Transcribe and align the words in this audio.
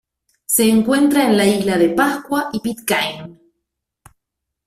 Se 0.47 0.67
encuentra 0.67 1.27
en 1.27 1.37
la 1.37 1.45
Isla 1.45 1.77
de 1.77 1.89
Pascua 1.89 2.49
y 2.53 2.59
Pitcairn. 2.61 3.39